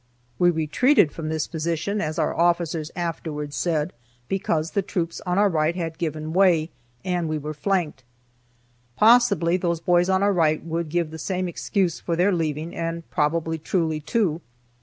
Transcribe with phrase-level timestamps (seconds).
[0.39, 3.93] We retreated from this position as our officers afterward said,
[4.27, 6.71] because the troops on our right had given way,
[7.05, 8.03] and we were flanked.
[8.95, 13.07] Possibly those boys on our right would give the same excuse for their leaving, and
[13.11, 14.41] probably truly, too.